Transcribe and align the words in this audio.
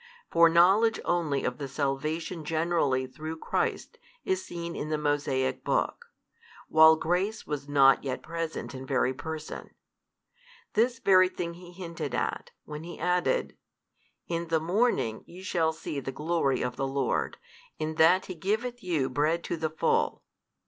For 0.31 0.49
knowledge 0.49 0.99
only 1.05 1.43
of 1.43 1.59
the 1.59 1.67
salvation 1.67 2.43
generally 2.43 3.05
through 3.05 3.37
Christ 3.37 3.99
is 4.25 4.43
seen 4.43 4.75
in 4.75 4.89
the 4.89 4.97
Mosaic 4.97 5.63
book, 5.63 6.05
while 6.67 6.95
grace 6.95 7.45
was 7.45 7.69
not 7.69 8.03
yet 8.03 8.23
present 8.23 8.73
in 8.73 8.87
very 8.87 9.13
person. 9.13 9.75
This 10.73 10.97
very 10.97 11.29
thing 11.29 11.53
He 11.53 11.71
hinted 11.71 12.15
at, 12.15 12.49
when 12.65 12.83
He 12.83 12.97
added, 12.97 13.55
In 14.27 14.47
the 14.47 14.59
morning 14.59 15.21
ye 15.27 15.43
shall 15.43 15.71
see 15.71 15.99
the 15.99 16.11
glory 16.11 16.63
of 16.63 16.77
the 16.77 16.87
Lord, 16.87 17.37
in 17.77 17.93
that 18.01 18.25
He 18.25 18.33
giveth 18.33 18.81
you 18.81 19.07
bread 19.07 19.43
to 19.43 19.55
the 19.55 19.69
full. 19.69 20.23